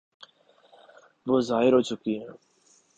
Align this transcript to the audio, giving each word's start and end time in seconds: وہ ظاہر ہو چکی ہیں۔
وہ 1.27 1.37
ظاہر 1.49 1.73
ہو 1.73 1.81
چکی 1.89 2.13
ہیں۔ 2.19 2.31